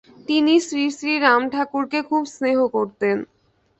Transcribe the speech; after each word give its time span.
তিনি 0.27 0.53
শ্রীশ্রী 0.59 1.13
রামঠাকুরকে 1.19 1.99
খুব 2.09 2.23
স্নেহ 2.27 2.57
করতেন। 2.67 3.17